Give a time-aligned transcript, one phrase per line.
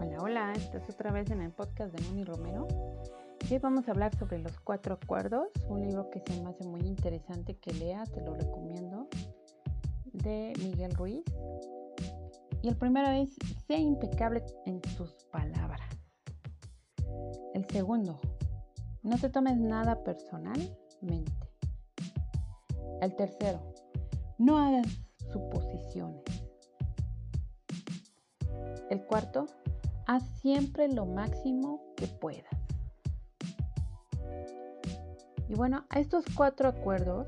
[0.00, 2.68] Hola, hola, estás otra vez en el podcast de Moni Romero.
[3.50, 6.82] Hoy vamos a hablar sobre los cuatro acuerdos, un libro que se me hace muy
[6.82, 9.08] interesante que lea, te lo recomiendo,
[10.12, 11.24] de Miguel Ruiz.
[12.62, 13.34] Y el primero es,
[13.66, 15.90] sé impecable en tus palabras.
[17.54, 18.20] El segundo,
[19.02, 21.32] no te tomes nada personalmente.
[23.00, 23.74] El tercero,
[24.38, 24.86] no hagas
[25.32, 26.22] suposiciones.
[28.90, 29.44] El cuarto,
[30.08, 32.44] haz siempre lo máximo que puedas.
[35.48, 37.26] Y bueno, a estos cuatro acuerdos,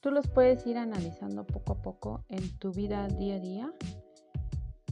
[0.00, 3.72] tú los puedes ir analizando poco a poco en tu vida día a día.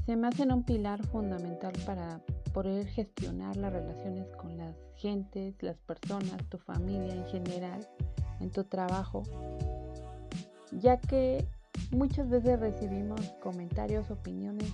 [0.05, 2.21] Se me hacen un pilar fundamental para
[2.53, 7.81] poder gestionar las relaciones con las gentes, las personas, tu familia en general,
[8.41, 9.23] en tu trabajo,
[10.71, 11.49] ya que
[11.91, 14.73] muchas veces recibimos comentarios, opiniones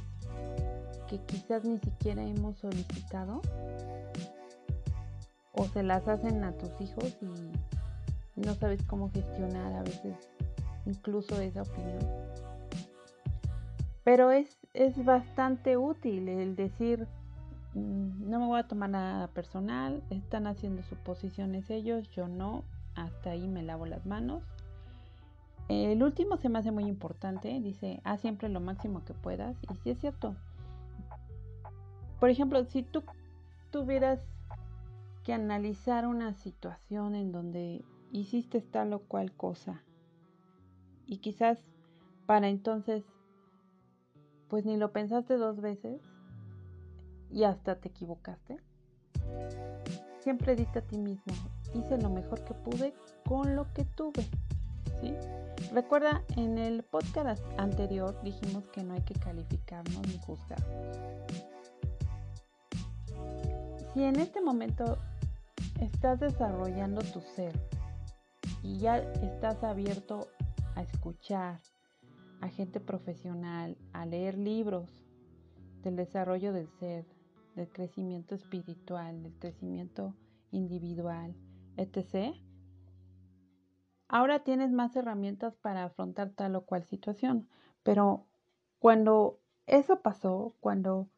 [1.12, 3.42] que quizás ni siquiera hemos solicitado
[5.52, 10.16] o se las hacen a tus hijos y no sabes cómo gestionar a veces
[10.86, 11.98] incluso esa opinión.
[14.04, 17.06] Pero es, es bastante útil el decir,
[17.74, 23.32] mm, no me voy a tomar nada personal, están haciendo suposiciones ellos, yo no, hasta
[23.32, 24.42] ahí me lavo las manos.
[25.68, 29.74] El último se me hace muy importante, dice, haz siempre lo máximo que puedas, y
[29.76, 30.34] sí es cierto,
[32.22, 33.02] por ejemplo, si tú
[33.72, 34.24] tuvieras
[35.24, 39.82] que analizar una situación en donde hiciste tal o cual cosa
[41.04, 41.58] y quizás
[42.26, 43.02] para entonces
[44.46, 46.00] pues ni lo pensaste dos veces
[47.28, 48.60] y hasta te equivocaste.
[50.20, 51.34] Siempre dite a ti mismo,
[51.74, 52.94] hice lo mejor que pude
[53.28, 54.24] con lo que tuve.
[55.72, 61.51] Recuerda, en el podcast anterior dijimos que no hay que calificarnos ni juzgarnos.
[63.94, 64.98] Si en este momento
[65.78, 67.52] estás desarrollando tu ser
[68.62, 70.28] y ya estás abierto
[70.74, 71.60] a escuchar
[72.40, 74.90] a gente profesional, a leer libros
[75.82, 77.04] del desarrollo del ser,
[77.54, 80.16] del crecimiento espiritual, del crecimiento
[80.52, 81.34] individual,
[81.76, 82.34] etc.
[84.08, 87.46] Ahora tienes más herramientas para afrontar tal o cual situación,
[87.82, 88.26] pero
[88.78, 91.10] cuando eso pasó, cuando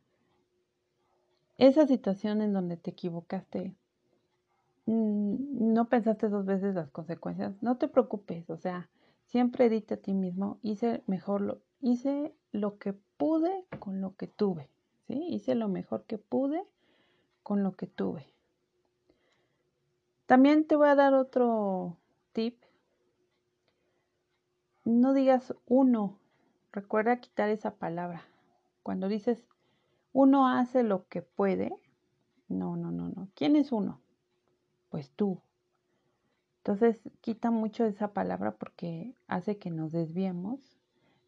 [1.64, 3.74] esa situación en donde te equivocaste,
[4.86, 8.90] mm, no pensaste dos veces las consecuencias, no te preocupes, o sea,
[9.26, 14.26] siempre dite a ti mismo, hice mejor lo, hice lo que pude con lo que
[14.26, 14.68] tuve,
[15.06, 15.14] ¿sí?
[15.28, 16.64] Hice lo mejor que pude
[17.42, 18.26] con lo que tuve.
[20.26, 21.98] También te voy a dar otro
[22.32, 22.62] tip.
[24.84, 26.18] No digas uno,
[26.72, 28.24] recuerda quitar esa palabra.
[28.82, 29.44] Cuando dices
[30.14, 31.76] uno hace lo que puede.
[32.48, 33.28] No, no, no, no.
[33.34, 34.00] ¿Quién es uno?
[34.88, 35.42] Pues tú.
[36.58, 40.60] Entonces quita mucho esa palabra porque hace que nos desviemos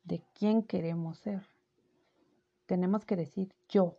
[0.05, 1.43] de quién queremos ser.
[2.67, 3.97] Tenemos que decir yo.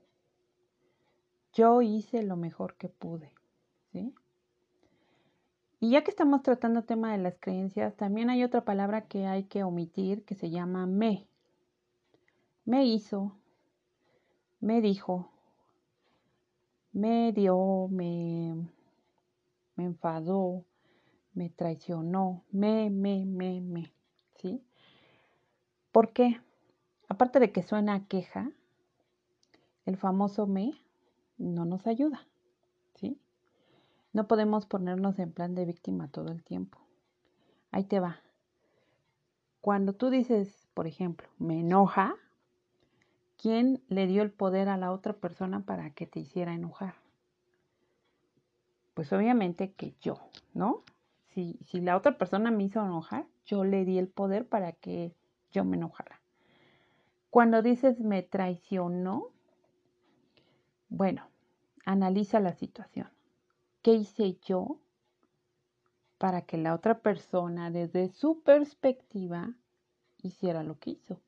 [1.53, 3.31] Yo hice lo mejor que pude.
[3.91, 4.15] ¿Sí?
[5.81, 9.27] Y ya que estamos tratando el tema de las creencias, también hay otra palabra que
[9.27, 11.27] hay que omitir que se llama me.
[12.63, 13.37] Me hizo,
[14.67, 15.31] me dijo,
[16.91, 18.67] me dio, me,
[19.77, 20.65] me enfadó,
[21.33, 23.93] me traicionó, me, me, me, me,
[24.35, 24.61] ¿sí?
[25.93, 26.41] ¿Por qué?
[27.07, 28.51] Aparte de que suena a queja,
[29.85, 30.73] el famoso me
[31.37, 32.27] no nos ayuda,
[32.95, 33.21] ¿sí?
[34.11, 36.77] No podemos ponernos en plan de víctima todo el tiempo.
[37.71, 38.19] Ahí te va.
[39.61, 42.17] Cuando tú dices, por ejemplo, me enoja,
[43.37, 46.95] ¿Quién le dio el poder a la otra persona para que te hiciera enojar?
[48.95, 50.19] Pues obviamente que yo,
[50.53, 50.83] ¿no?
[51.27, 55.13] Si, si la otra persona me hizo enojar, yo le di el poder para que
[55.51, 56.19] yo me enojara.
[57.29, 59.27] Cuando dices me traicionó,
[60.89, 61.27] bueno,
[61.85, 63.09] analiza la situación.
[63.83, 64.79] ¿Qué hice yo
[66.17, 69.53] para que la otra persona desde su perspectiva
[70.23, 71.21] hiciera lo que hizo?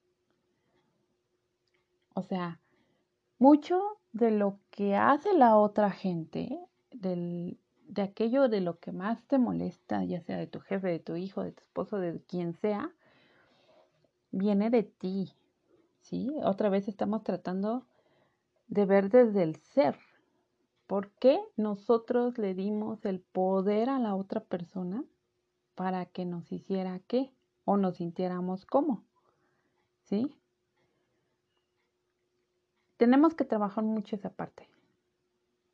[2.19, 2.59] O sea,
[3.37, 3.81] mucho
[4.11, 6.59] de lo que hace la otra gente,
[6.91, 11.15] de aquello de lo que más te molesta, ya sea de tu jefe, de tu
[11.15, 12.91] hijo, de tu esposo, de quien sea,
[14.31, 15.31] viene de ti.
[16.01, 16.29] ¿Sí?
[16.43, 17.85] Otra vez estamos tratando
[18.67, 19.97] de ver desde el ser.
[20.87, 25.05] ¿Por qué nosotros le dimos el poder a la otra persona
[25.73, 27.31] para que nos hiciera qué?
[27.63, 29.05] O nos sintiéramos cómo?
[30.03, 30.35] ¿Sí?
[32.99, 34.69] Tenemos que trabajar mucho esa parte.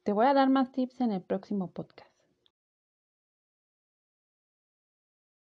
[0.03, 2.14] Te voy a dar más tips en el próximo podcast.